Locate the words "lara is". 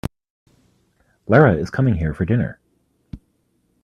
1.27-1.69